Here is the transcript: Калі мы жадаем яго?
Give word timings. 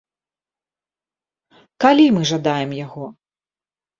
Калі 1.85 2.05
мы 2.15 2.21
жадаем 2.31 2.71
яго? 2.85 3.05